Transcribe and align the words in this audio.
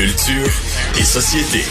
Culture 0.00 0.50
et 0.98 1.04
société. 1.04 1.62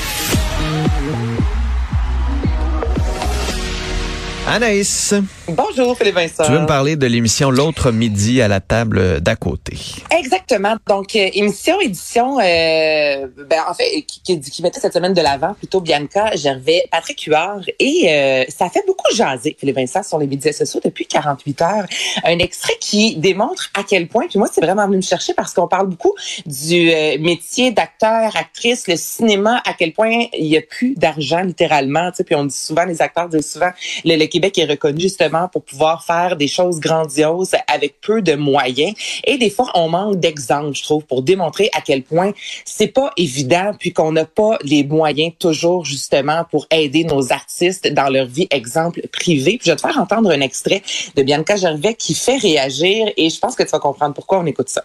Anaïs. 4.48 5.16
Bonjour 5.56 5.98
Philippe 5.98 6.16
Vincent. 6.16 6.44
Tu 6.44 6.52
veux 6.52 6.60
me 6.60 6.68
parler 6.68 6.96
de 6.96 7.08
l'émission 7.08 7.50
L'autre 7.50 7.92
midi 7.92 8.42
à 8.42 8.48
la 8.48 8.60
table 8.60 9.20
d'à 9.20 9.36
côté. 9.36 9.78
Exactement. 10.12 10.76
Donc 10.88 11.16
euh, 11.16 11.30
émission 11.34 11.80
édition 11.82 12.40
euh, 12.40 13.28
ben 13.50 13.62
en 13.68 13.74
fait 13.74 14.04
qui, 14.04 14.40
qui, 14.40 14.62
mettait 14.62 14.80
cette 14.80 14.94
semaine 14.94 15.14
de 15.14 15.22
l'avant 15.22 15.54
plutôt 15.56 15.82
Bianca 15.82 16.36
Gervais, 16.36 16.84
Patrick 16.92 17.24
Huard 17.24 17.62
et 17.80 18.08
euh, 18.10 18.44
ça 18.50 18.70
fait 18.70 18.84
beaucoup 18.86 19.12
jaser 19.16 19.56
Philippe 19.60 19.78
Vincent 19.78 20.04
sur 20.04 20.20
les 20.20 20.28
médias 20.28 20.52
sociaux 20.52 20.82
depuis 20.84 21.06
48 21.06 21.62
heures. 21.62 21.86
Un 22.24 22.38
extrait 22.40 22.76
qui 22.80 23.16
démontre 23.16 23.70
à 23.74 23.84
quel 23.84 24.08
point 24.08 24.28
puis 24.28 24.38
moi 24.38 24.48
c'est 24.52 24.62
vraiment 24.62 24.86
venu 24.86 24.98
me 24.98 25.02
chercher 25.02 25.34
parce 25.34 25.54
qu'on 25.54 25.68
parle 25.68 25.88
beaucoup 25.88 26.14
du 26.46 26.92
euh, 26.92 27.18
métier 27.20 27.72
d'acteur, 27.72 28.36
actrice, 28.36 28.88
le 28.88 28.98
cinéma 28.98 29.62
à 29.66 29.74
quel 29.74 29.94
point 29.94 30.26
il 30.38 30.46
y 30.46 30.58
a 30.58 30.62
plus 30.62 30.94
d'argent 30.96 31.42
littéralement, 31.42 32.12
tu 32.12 32.18
sais 32.18 32.24
puis 32.24 32.36
on 32.36 32.46
dit 32.46 32.56
souvent 32.56 32.86
les 32.86 33.02
acteurs 33.02 33.30
disent 33.30 33.52
souvent 33.52 33.72
le, 34.06 34.16
le 34.16 34.26
Québec 34.28 34.58
est 34.58 34.66
reconnu 34.66 35.02
justement 35.02 35.39
pour 35.48 35.64
pouvoir 35.64 36.04
faire 36.04 36.36
des 36.36 36.48
choses 36.48 36.80
grandioses 36.80 37.56
avec 37.68 38.02
peu 38.02 38.22
de 38.22 38.36
moyens. 38.36 38.94
Et 39.24 39.38
des 39.38 39.50
fois, 39.50 39.72
on 39.76 39.90
manque 39.90 40.20
d'exemples, 40.20 40.76
je 40.76 40.84
trouve, 40.84 41.06
pour 41.06 41.22
démontrer 41.22 41.70
à 41.74 41.82
quel 41.82 42.04
point 42.04 42.32
c'est 42.66 42.88
pas 42.88 43.12
évident, 43.18 43.72
puis 43.80 43.94
qu'on 43.94 44.12
n'a 44.12 44.26
pas 44.26 44.58
les 44.64 44.84
moyens 44.84 45.34
toujours 45.40 45.86
justement 45.86 46.44
pour 46.50 46.68
aider 46.72 47.04
nos 47.04 47.32
artistes 47.32 47.88
dans 47.94 48.10
leur 48.10 48.26
vie, 48.26 48.48
exemple 48.52 49.02
privée. 49.12 49.58
Puis 49.58 49.68
je 49.68 49.72
vais 49.72 49.76
te 49.76 49.82
faire 49.82 49.98
entendre 49.98 50.32
un 50.32 50.42
extrait 50.42 50.82
de 51.16 51.24
Bianca 51.24 51.56
Gervais 51.56 51.94
qui 51.94 52.14
fait 52.14 52.38
réagir, 52.38 53.08
et 53.16 53.30
je 53.30 53.40
pense 53.40 53.56
que 53.56 53.64
tu 53.64 53.70
vas 53.70 53.80
comprendre 53.80 54.14
pourquoi 54.14 54.40
on 54.40 54.46
écoute 54.46 54.70
ça. 54.70 54.84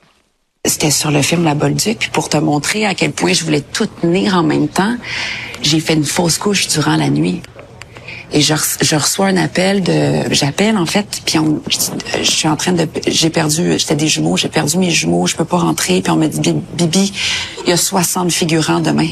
C'était 0.66 0.91
sur 0.91 1.10
le 1.10 1.20
film 1.20 1.44
La 1.44 1.55
Bolduc, 1.55 1.98
puis 1.98 2.10
pour 2.10 2.30
te 2.30 2.38
montrer 2.38 2.86
à 2.86 2.94
quel 2.94 3.12
point 3.12 3.34
je 3.34 3.44
voulais 3.44 3.60
tout 3.60 3.86
tenir 3.86 4.36
en 4.36 4.42
même 4.42 4.68
temps, 4.68 4.96
j'ai 5.60 5.78
fait 5.78 5.92
une 5.92 6.05
fausse 6.05 6.38
couche 6.38 6.69
durant 6.69 6.97
la 6.97 7.10
nuit 7.10 7.42
et 8.34 8.40
je, 8.40 8.52
reçois 8.96 9.27
un 9.27 9.36
appel 9.36 9.82
de 9.82 10.32
j'appelle 10.32 10.77
en 10.77 10.86
fait 10.86 11.22
puis 11.24 11.38
on, 11.38 11.62
je, 11.70 12.22
suis 12.24 12.48
en 12.48 12.56
train 12.56 12.72
de 12.72 12.88
j'ai 13.06 13.30
perdu 13.30 13.78
j'étais 13.78 13.94
des 13.94 14.08
jumeaux 14.08 14.36
j'ai 14.36 14.48
perdu 14.48 14.76
mes 14.76 14.91
jumeaux 14.91 15.26
je 15.26 15.36
peux 15.36 15.44
pas 15.44 15.58
rentrer 15.58 16.02
puis 16.02 16.10
on 16.10 16.16
me 16.16 16.26
dit 16.26 16.52
Bibi 16.74 17.12
il 17.64 17.70
y 17.70 17.72
a 17.72 17.76
60 17.76 18.32
figurants 18.32 18.80
demain 18.80 19.08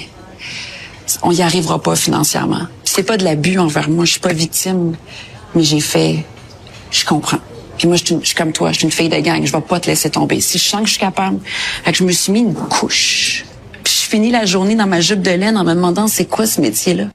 on 1.22 1.30
y 1.30 1.40
arrivera 1.40 1.80
pas 1.80 1.94
financièrement 1.94 2.66
c'est 2.84 3.04
pas 3.04 3.16
de 3.16 3.22
l'abus 3.22 3.58
envers 3.58 3.88
moi 3.88 4.04
je 4.04 4.10
suis 4.10 4.20
pas 4.20 4.32
victime 4.32 4.96
mais 5.54 5.62
j'ai 5.62 5.80
fait 5.80 6.24
je 6.90 7.04
comprends 7.04 7.38
puis 7.78 7.88
moi, 7.88 7.96
je 7.96 8.04
suis, 8.04 8.16
je 8.20 8.26
suis, 8.26 8.36
comme 8.36 8.52
toi, 8.52 8.70
je 8.70 8.78
suis 8.78 8.84
une 8.84 8.92
fille 8.92 9.08
de 9.08 9.16
gang. 9.16 9.44
Je 9.44 9.50
vais 9.50 9.60
pas 9.60 9.80
te 9.80 9.88
laisser 9.88 10.10
tomber. 10.10 10.40
Si 10.40 10.58
je 10.58 10.62
sens 10.62 10.82
que 10.82 10.86
je 10.86 10.92
suis 10.92 11.00
capable, 11.00 11.40
fait 11.82 11.90
que 11.90 11.98
je 11.98 12.04
me 12.04 12.12
suis 12.12 12.30
mis 12.30 12.40
une 12.40 12.54
couche. 12.54 13.44
Puis 13.82 13.94
je 14.04 14.08
finis 14.08 14.30
la 14.30 14.44
journée 14.44 14.76
dans 14.76 14.86
ma 14.86 15.00
jupe 15.00 15.22
de 15.22 15.30
laine 15.30 15.56
en 15.56 15.64
me 15.64 15.74
demandant 15.74 16.06
c'est 16.06 16.26
quoi 16.26 16.46
ce 16.46 16.60
métier-là? 16.60 17.06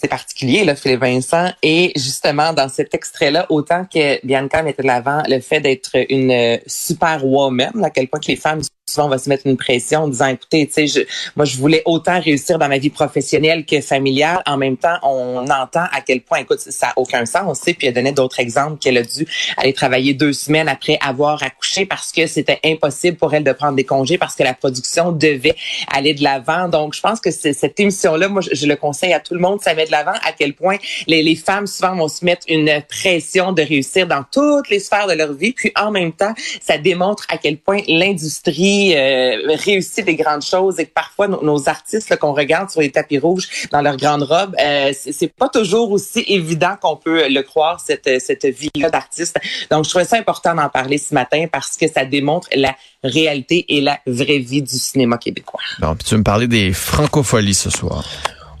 C'est 0.00 0.06
particulier, 0.08 0.64
là, 0.64 0.76
Philippe 0.76 1.00
Vincent. 1.00 1.50
Et 1.60 1.92
justement, 1.96 2.52
dans 2.52 2.68
cet 2.68 2.94
extrait-là, 2.94 3.46
autant 3.48 3.84
que 3.84 4.24
Bianca 4.24 4.62
mettait 4.62 4.82
de 4.82 4.86
l'avant 4.86 5.22
le 5.28 5.40
fait 5.40 5.60
d'être 5.60 5.90
une 6.08 6.60
super 6.68 7.26
woman, 7.26 7.72
à 7.82 7.90
quel 7.90 8.06
point 8.06 8.20
que 8.20 8.28
les 8.28 8.36
femmes 8.36 8.62
souvent 8.88 9.06
on 9.06 9.10
va 9.10 9.18
se 9.18 9.28
mettre 9.28 9.46
une 9.46 9.56
pression 9.56 10.04
en 10.04 10.08
disant 10.08 10.28
écoutez 10.28 10.66
tu 10.66 10.88
sais 10.88 11.06
moi 11.36 11.44
je 11.44 11.56
voulais 11.56 11.82
autant 11.84 12.20
réussir 12.20 12.58
dans 12.58 12.68
ma 12.68 12.78
vie 12.78 12.90
professionnelle 12.90 13.64
que 13.64 13.80
familiale. 13.80 14.42
En 14.46 14.56
même 14.56 14.76
temps 14.76 14.96
on 15.02 15.48
entend 15.48 15.84
à 15.92 16.00
quel 16.04 16.22
point 16.22 16.38
écoute 16.38 16.60
ça 16.60 16.88
a 16.88 16.92
aucun 16.96 17.26
sens 17.26 17.60
tu 17.60 17.74
puis 17.74 17.86
elle 17.86 17.94
donnait 17.94 18.12
d'autres 18.12 18.40
exemples 18.40 18.78
qu'elle 18.78 18.98
a 18.98 19.02
dû 19.02 19.26
aller 19.56 19.72
travailler 19.72 20.14
deux 20.14 20.32
semaines 20.32 20.68
après 20.68 20.98
avoir 21.00 21.42
accouché 21.42 21.86
parce 21.86 22.12
que 22.12 22.26
c'était 22.26 22.60
impossible 22.64 23.16
pour 23.16 23.34
elle 23.34 23.44
de 23.44 23.52
prendre 23.52 23.76
des 23.76 23.84
congés 23.84 24.18
parce 24.18 24.34
que 24.34 24.42
la 24.42 24.54
production 24.54 25.12
devait 25.12 25.56
aller 25.92 26.14
de 26.14 26.22
l'avant. 26.22 26.68
Donc 26.68 26.94
je 26.94 27.00
pense 27.00 27.20
que 27.20 27.30
cette 27.30 27.78
émission 27.78 28.16
là 28.16 28.28
moi 28.28 28.42
je, 28.50 28.66
le 28.66 28.76
conseille 28.76 29.12
à 29.12 29.20
tout 29.20 29.34
le 29.34 29.40
monde. 29.40 29.60
Ça 29.60 29.74
de 29.88 29.92
l'avant 29.92 30.14
à 30.24 30.32
quel 30.32 30.54
point 30.54 30.76
les, 31.06 31.36
femmes 31.36 31.66
souvent 31.66 31.94
vont 31.94 32.08
se 32.08 32.24
mettre 32.24 32.46
une 32.48 32.82
pression 32.88 33.52
de 33.52 33.62
réussir 33.62 34.06
dans 34.06 34.24
toutes 34.32 34.70
les 34.70 34.80
sphères 34.80 35.06
de 35.06 35.12
leur 35.12 35.32
vie 35.32 35.52
puis 35.52 35.72
en 35.76 35.90
même 35.90 36.12
temps 36.12 36.34
ça 36.60 36.78
démontre 36.78 37.26
à 37.28 37.38
quel 37.38 37.58
point 37.58 37.80
l'industrie 37.86 38.96
euh, 38.96 39.56
réussit 39.64 40.04
des 40.04 40.16
grandes 40.16 40.42
choses 40.42 40.78
et 40.78 40.86
que 40.86 40.92
parfois 40.92 41.28
nos, 41.28 41.68
artistes 41.68 42.16
qu'on 42.16 42.32
regarde 42.32 42.70
sur 42.70 42.80
les 42.80 42.90
tapis 42.90 43.18
rouges 43.18 43.48
dans 43.72 43.82
leurs 43.82 43.96
grandes 43.96 44.22
robes, 44.22 44.54
euh, 44.60 44.92
c'est 44.94 45.32
pas 45.34 45.48
toujours 45.48 45.90
aussi 45.90 46.24
évident 46.28 46.76
qu'on 46.80 46.96
peut 46.96 47.28
le 47.28 47.42
croire 47.42 47.80
cette 47.80 48.20
cette 48.20 48.46
vie-là 48.46 48.90
d'artiste. 48.90 49.38
Donc 49.70 49.84
je 49.84 49.90
trouvais 49.90 50.04
ça 50.04 50.16
important 50.16 50.54
d'en 50.54 50.68
parler 50.68 50.98
ce 50.98 51.14
matin 51.14 51.46
parce 51.50 51.76
que 51.76 51.88
ça 51.88 52.04
démontre 52.04 52.48
la 52.54 52.74
réalité 53.02 53.64
et 53.68 53.80
la 53.80 53.98
vraie 54.06 54.38
vie 54.38 54.62
du 54.62 54.76
cinéma 54.76 55.18
québécois. 55.18 55.60
Bon, 55.80 55.94
puis 55.94 56.04
tu 56.04 56.14
veux 56.14 56.18
me 56.18 56.24
parler 56.24 56.48
des 56.48 56.72
francopholies 56.72 57.54
ce 57.54 57.70
soir. 57.70 58.04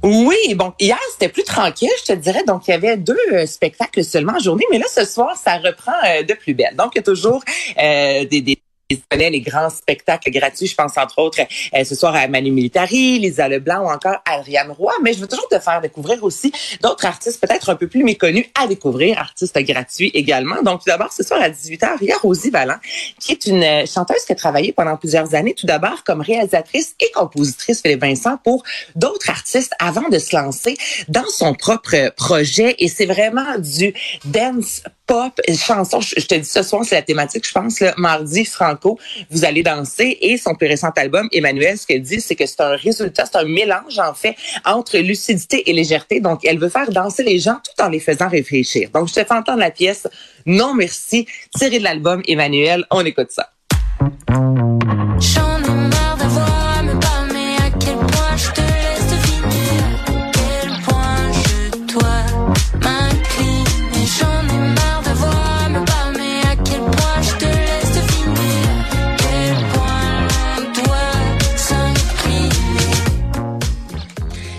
Oui, 0.02 0.54
bon, 0.54 0.72
hier 0.78 0.98
c'était 1.12 1.28
plus 1.28 1.42
tranquille, 1.42 1.90
je 2.06 2.12
te 2.12 2.18
dirais. 2.18 2.44
Donc 2.46 2.68
il 2.68 2.70
y 2.70 2.74
avait 2.74 2.96
deux 2.96 3.18
euh, 3.32 3.46
spectacles 3.46 4.04
seulement 4.04 4.34
en 4.34 4.38
journée, 4.38 4.64
mais 4.70 4.78
là 4.78 4.86
ce 4.88 5.04
soir 5.04 5.36
ça 5.36 5.56
reprend 5.58 5.92
euh, 6.06 6.22
de 6.22 6.34
plus 6.34 6.54
belle. 6.54 6.76
Donc 6.76 6.92
il 6.94 6.98
y 6.98 7.00
a 7.00 7.02
toujours 7.02 7.42
euh, 7.78 8.24
des, 8.26 8.40
des 8.40 8.58
connaît 8.96 9.30
les 9.30 9.40
grands 9.40 9.70
spectacles 9.70 10.30
gratuits. 10.30 10.66
Je 10.66 10.74
pense 10.74 10.96
entre 10.96 11.18
autres 11.18 11.40
euh, 11.74 11.84
ce 11.84 11.94
soir 11.94 12.14
à 12.14 12.26
Manu 12.28 12.50
Militari, 12.50 13.18
Lisa 13.18 13.48
Leblanc 13.48 13.84
ou 13.84 13.90
encore 13.90 14.16
Adrienne 14.24 14.70
Roy. 14.70 14.92
Mais 15.02 15.12
je 15.12 15.20
veux 15.20 15.28
toujours 15.28 15.48
te 15.48 15.58
faire 15.58 15.80
découvrir 15.80 16.22
aussi 16.24 16.52
d'autres 16.82 17.04
artistes 17.04 17.40
peut-être 17.40 17.70
un 17.70 17.76
peu 17.76 17.86
plus 17.86 18.04
méconnus 18.04 18.46
à 18.60 18.66
découvrir, 18.66 19.18
artistes 19.18 19.58
gratuits 19.58 20.10
également. 20.14 20.62
Donc 20.62 20.80
tout 20.80 20.86
d'abord 20.90 21.12
ce 21.12 21.22
soir 21.22 21.40
à 21.42 21.50
18h, 21.50 21.98
il 22.00 22.08
y 22.08 22.12
a 22.12 22.16
Rosie 22.16 22.50
Vallant, 22.50 22.78
qui 23.20 23.32
est 23.32 23.46
une 23.46 23.62
euh, 23.62 23.86
chanteuse 23.86 24.24
qui 24.24 24.32
a 24.32 24.36
travaillé 24.36 24.72
pendant 24.72 24.96
plusieurs 24.96 25.34
années, 25.34 25.54
tout 25.54 25.66
d'abord 25.66 26.04
comme 26.04 26.20
réalisatrice 26.20 26.94
et 27.00 27.10
compositrice 27.12 27.82
Philippe 27.82 28.00
Vincent 28.00 28.38
pour 28.42 28.62
d'autres 28.94 29.30
artistes 29.30 29.72
avant 29.78 30.08
de 30.08 30.18
se 30.18 30.34
lancer 30.34 30.76
dans 31.08 31.28
son 31.28 31.54
propre 31.54 32.10
projet. 32.16 32.76
Et 32.78 32.88
c'est 32.88 33.06
vraiment 33.06 33.58
du 33.58 33.94
dance 34.24 34.82
pop, 35.08 35.40
chanson. 35.56 36.00
Je, 36.00 36.26
te 36.26 36.34
dis 36.34 36.48
ce 36.48 36.62
soir, 36.62 36.84
c'est 36.84 36.94
la 36.94 37.02
thématique, 37.02 37.44
je 37.48 37.52
pense, 37.52 37.80
le 37.80 37.90
mardi 37.96 38.44
franco, 38.44 38.98
vous 39.30 39.44
allez 39.44 39.64
danser. 39.64 40.18
Et 40.20 40.36
son 40.36 40.54
plus 40.54 40.68
récent 40.68 40.90
album, 40.94 41.28
Emmanuel, 41.32 41.76
ce 41.76 41.86
qu'elle 41.86 42.02
dit, 42.02 42.20
c'est 42.20 42.36
que 42.36 42.46
c'est 42.46 42.60
un 42.60 42.76
résultat, 42.76 43.24
c'est 43.26 43.38
un 43.38 43.44
mélange, 43.44 43.98
en 43.98 44.14
fait, 44.14 44.36
entre 44.64 44.98
lucidité 44.98 45.68
et 45.68 45.72
légèreté. 45.72 46.20
Donc, 46.20 46.44
elle 46.44 46.58
veut 46.58 46.68
faire 46.68 46.90
danser 46.90 47.24
les 47.24 47.40
gens 47.40 47.56
tout 47.64 47.82
en 47.82 47.88
les 47.88 48.00
faisant 48.00 48.28
réfléchir. 48.28 48.90
Donc, 48.94 49.08
je 49.08 49.14
te 49.14 49.24
fais 49.24 49.34
entendre 49.34 49.58
la 49.58 49.70
pièce 49.70 50.06
Non 50.46 50.74
merci, 50.74 51.26
tirée 51.56 51.78
de 51.78 51.84
l'album 51.84 52.22
Emmanuel. 52.28 52.84
On 52.90 53.04
écoute 53.04 53.30
ça. 53.30 53.50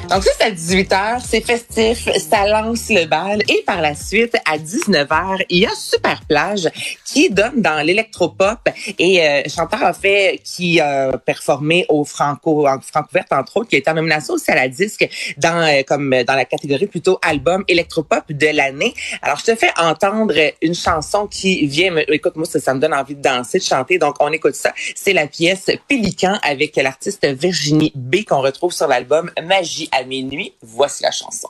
Donc 0.10 0.24
ça, 0.24 0.32
c'est 0.40 0.46
à 0.46 0.52
18h, 0.52 1.22
c'est 1.24 1.42
festif, 1.42 2.10
ça 2.18 2.48
lance 2.48 2.90
le 2.90 3.06
bal. 3.06 3.44
Et 3.48 3.64
par 3.68 3.80
la 3.80 3.94
suite, 3.94 4.36
à 4.44 4.58
19h, 4.58 5.46
il 5.50 5.60
y 5.60 5.66
a 5.68 5.76
Super 5.76 6.22
Plage 6.28 6.68
qui 7.06 7.30
donne 7.30 7.62
dans 7.62 7.86
l'électropop. 7.86 8.58
Et 8.98 9.22
euh, 9.22 9.44
chanteur 9.48 9.84
a 9.84 9.94
fait, 9.94 10.42
qui 10.44 10.80
a 10.80 11.16
performé 11.20 11.86
au 11.90 12.06
Franco, 12.06 12.68
en 12.68 12.80
Francouverte, 12.82 13.32
entre 13.32 13.58
autres, 13.58 13.70
qui 13.70 13.76
a 13.76 13.80
été 13.80 13.92
en 13.92 13.94
nomination 13.94 14.34
aussi 14.34 14.50
à 14.50 14.56
la 14.56 14.68
disque 14.68 15.08
dans 15.38 15.62
euh, 15.62 15.84
comme 15.88 16.10
dans 16.24 16.36
la 16.36 16.46
catégorie 16.46 16.88
plutôt 16.88 17.20
album 17.22 17.64
électropop 17.68 18.32
de 18.32 18.48
l'année. 18.48 18.96
Alors, 19.22 19.38
je 19.38 19.52
te 19.52 19.56
fais 19.56 19.70
entendre 19.78 20.34
une 20.64 20.76
chanson 20.76 21.28
qui 21.28 21.68
vient, 21.68 21.96
écoute, 22.08 22.36
moi, 22.36 22.46
ça, 22.46 22.60
ça 22.60 22.74
me 22.74 22.80
donne 22.80 22.96
envie 22.96 23.14
de 23.14 23.22
danser, 23.22 23.60
de 23.60 23.64
chanter. 23.64 24.00
Donc, 24.00 24.16
on 24.22 24.32
écoute 24.32 24.56
ça. 24.56 24.74
C'est 24.96 25.14
la 25.14 25.28
pièce 25.28 25.70
Pélican 25.88 26.40
avec 26.42 26.76
l'artiste 26.78 27.28
Virginie 27.28 27.92
B 27.96 28.24
qu'on 28.28 28.42
retrouve 28.42 28.74
sur 28.74 28.88
l'album 28.88 29.30
Magie 29.44 29.88
à 30.00 30.04
minuit. 30.04 30.54
Voici 30.62 31.04
la 31.04 31.12
chanson. 31.12 31.50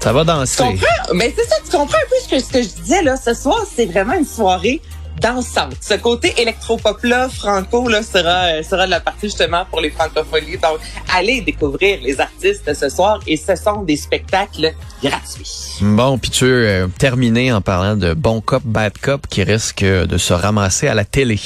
Ça 0.00 0.12
va 0.12 0.24
danser. 0.24 0.56
Tu 0.56 0.62
comprends? 0.62 1.14
Mais 1.14 1.32
c'est 1.36 1.48
ça, 1.48 1.56
tu 1.64 1.70
comprends 1.70 1.96
un 1.96 2.08
peu 2.08 2.16
ce 2.24 2.28
que, 2.28 2.40
ce 2.40 2.52
que 2.52 2.62
je 2.62 2.82
disais 2.82 3.02
là. 3.02 3.16
Ce 3.16 3.34
soir, 3.34 3.64
c'est 3.72 3.86
vraiment 3.86 4.14
une 4.14 4.26
soirée 4.26 4.82
dansante. 5.20 5.76
Ce 5.80 5.94
côté 5.94 6.34
électropop-là, 6.40 7.28
franco, 7.28 7.88
là, 7.88 8.02
sera, 8.02 8.46
euh, 8.46 8.62
sera 8.62 8.86
de 8.86 8.90
la 8.90 9.00
partie 9.00 9.26
justement 9.26 9.64
pour 9.70 9.80
les 9.80 9.90
francophonies. 9.90 10.58
Donc, 10.58 10.78
allez 11.14 11.40
découvrir 11.40 12.00
les 12.02 12.20
artistes 12.20 12.72
ce 12.74 12.88
soir 12.88 13.20
et 13.26 13.36
ce 13.36 13.54
sont 13.56 13.82
des 13.82 13.96
spectacles 13.96 14.72
gratuits. 15.02 15.78
Bon, 15.80 16.18
puis 16.18 16.30
tu 16.30 16.44
veux 16.44 16.66
euh, 16.66 16.88
terminer 16.98 17.52
en 17.52 17.60
parlant 17.60 17.96
de 17.96 18.14
bon 18.14 18.40
cop, 18.40 18.62
bad 18.64 18.96
cop 18.98 19.26
qui 19.28 19.42
risque 19.42 19.84
de 19.84 20.18
se 20.18 20.32
ramasser 20.32 20.88
à 20.88 20.94
la 20.94 21.04
télé. 21.04 21.40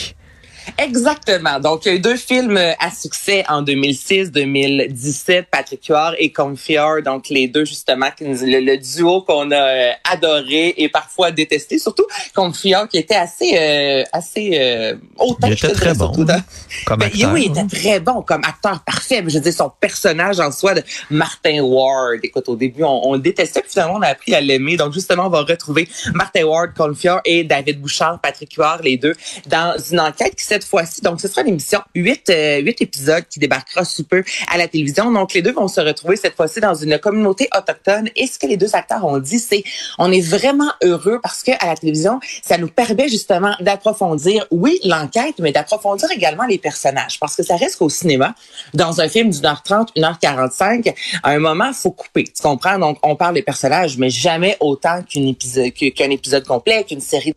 Exactement. 0.79 1.61
Donc, 1.61 1.85
il 1.85 1.89
y 1.89 1.93
a 1.93 1.95
eu 1.95 2.01
deux 2.01 2.17
films 2.17 2.57
à 2.57 2.91
succès 2.91 3.45
en 3.49 3.63
2006, 3.63 4.33
2017, 4.33 5.49
Patrick 5.51 5.85
Huard 5.87 6.15
et 6.19 6.33
Confior. 6.33 7.03
Donc, 7.03 7.29
les 7.29 7.49
deux, 7.49 7.65
justement, 7.65 8.09
le, 8.21 8.61
le 8.61 8.77
duo 8.77 9.23
qu'on 9.23 9.51
a 9.51 9.57
euh, 9.57 9.93
adoré 10.11 10.75
et 10.77 10.89
parfois 10.89 11.31
détesté. 11.31 11.79
Surtout 11.79 12.07
Confior, 12.35 12.89
qui 12.89 12.99
était 12.99 13.15
assez, 13.15 13.57
euh, 13.59 14.05
assez 14.13 14.53
euh, 14.55 14.97
autant. 15.19 15.49
Il 15.49 15.55
était 15.55 15.73
très 15.73 15.95
bon. 15.95 16.13
comme 16.13 16.25
ben, 16.25 17.07
acteur. 17.07 17.33
Oui, 17.33 17.47
il 17.47 17.59
était 17.59 17.77
très 17.77 18.01
bon 18.01 18.23
comme 18.23 18.43
acteur 18.45 18.81
parfait. 18.85 19.23
Je 19.27 19.35
veux 19.35 19.41
dire, 19.41 19.53
son 19.53 19.71
personnage 19.81 20.41
en 20.41 20.51
soi 20.53 20.75
de 20.75 20.83
Martin 21.11 21.61
Ward. 21.63 22.21
Écoute, 22.23 22.49
au 22.49 22.57
début, 22.57 22.83
on, 22.83 23.09
on 23.09 23.13
le 23.15 23.21
détestait, 23.21 23.61
puis 23.61 23.71
finalement, 23.71 23.95
on 23.97 24.03
a 24.03 24.09
appris 24.09 24.35
à 24.35 24.41
l'aimer. 24.41 24.77
Donc, 24.77 24.93
justement, 24.93 25.27
on 25.27 25.31
va 25.31 25.43
retrouver 25.43 25.89
Martin 26.15 26.45
Ward, 26.45 26.75
Confior 26.77 27.21
et 27.25 27.45
David 27.45 27.81
Bouchard, 27.81 28.21
Patrick 28.21 28.53
Huard, 28.55 28.83
les 28.83 28.97
deux, 28.97 29.15
dans 29.47 29.77
une 29.91 30.01
enquête 30.01 30.35
qui, 30.35 30.45
cette 30.57 30.65
fois-ci, 30.65 31.03
donc 31.03 31.21
ce 31.21 31.29
sera 31.29 31.43
une 31.43 31.49
émission, 31.49 31.81
huit, 31.95 32.31
euh, 32.31 32.61
huit 32.61 32.81
épisodes 32.81 33.25
qui 33.29 33.39
débarquera 33.39 33.85
sous 33.85 34.05
peu 34.05 34.25
à 34.51 34.57
la 34.57 34.67
télévision. 34.67 35.13
Donc, 35.13 35.35
les 35.35 35.43
deux 35.43 35.53
vont 35.53 35.69
se 35.69 35.83
retrouver 35.83 36.17
cette 36.17 36.35
fois-ci 36.35 36.61
dans 36.61 36.75
une 36.75 36.99
communauté 36.99 37.47
autochtone. 37.55 38.09
Et 38.17 38.27
ce 38.27 38.39
que 38.39 38.47
les 38.47 38.57
deux 38.57 38.75
acteurs 38.75 39.05
ont 39.05 39.19
dit, 39.19 39.39
c'est 39.39 39.63
on 39.99 40.11
est 40.11 40.23
vraiment 40.23 40.71
heureux 40.83 41.21
parce 41.23 41.43
que 41.43 41.51
à 41.61 41.67
la 41.67 41.77
télévision, 41.77 42.21
ça 42.43 42.57
nous 42.57 42.69
permet 42.69 43.09
justement 43.11 43.55
d'approfondir, 43.61 44.47
oui, 44.51 44.81
l'enquête, 44.85 45.35
mais 45.41 45.53
d'approfondir 45.53 46.11
également 46.11 46.47
les 46.47 46.59
personnages. 46.59 47.21
Parce 47.21 47.37
que 47.37 47.43
ça 47.43 47.57
reste 47.57 47.77
qu'au 47.77 47.91
cinéma, 47.91 48.35
dans 48.73 49.03
un 49.03 49.09
film 49.11 49.29
d'une 49.29 49.45
heure 49.45 49.63
trente, 49.63 49.91
une 49.95 50.05
heure 50.05 50.19
quarante-cinq, 50.19 50.95
à 51.23 51.33
un 51.33 51.39
moment, 51.39 51.71
faut 51.75 51.91
couper. 51.91 52.25
Tu 52.25 52.43
comprends? 52.43 52.79
Donc, 52.79 52.97
on 53.03 53.15
parle 53.15 53.35
des 53.35 53.43
personnages, 53.43 53.99
mais 53.99 54.09
jamais 54.09 54.57
autant 54.61 55.03
qu'un 55.03 56.11
épisode 56.11 56.45
complet, 56.47 56.85
qu'une 56.85 57.01
série 57.01 57.35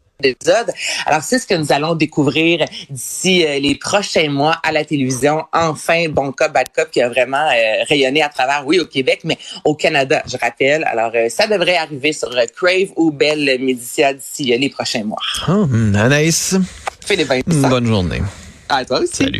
Alors, 1.05 1.23
c'est 1.23 1.39
ce 1.39 1.47
que 1.47 1.53
nous 1.53 1.71
allons 1.71 1.95
découvrir 1.95 2.65
d'ici 2.89 3.45
euh, 3.45 3.59
les 3.59 3.75
prochains 3.75 4.29
mois 4.29 4.57
à 4.63 4.71
la 4.71 4.83
télévision. 4.83 5.45
Enfin, 5.53 6.09
Bon 6.09 6.31
Cop, 6.31 6.51
Bad 6.51 6.67
Cop 6.75 6.91
qui 6.91 7.01
a 7.01 7.07
vraiment 7.07 7.47
euh, 7.47 7.83
rayonné 7.87 8.21
à 8.21 8.29
travers, 8.29 8.63
oui, 8.65 8.79
au 8.79 8.85
Québec, 8.85 9.21
mais 9.23 9.37
au 9.63 9.75
Canada, 9.75 10.21
je 10.27 10.37
rappelle. 10.37 10.83
Alors, 10.85 11.11
euh, 11.15 11.29
ça 11.29 11.47
devrait 11.47 11.77
arriver 11.77 12.11
sur 12.11 12.29
Crave 12.55 12.89
ou 12.97 13.11
Belle 13.11 13.59
Médicia 13.61 14.13
d'ici 14.13 14.45
les 14.45 14.69
prochains 14.69 15.03
mois. 15.03 15.21
Oh, 15.47 15.65
Anaïs, 15.95 16.55
les 17.09 17.25
bonne 17.25 17.87
journée. 17.87 18.21
À 18.67 18.83
toi 18.85 18.99
aussi. 18.99 19.15
Salut. 19.15 19.37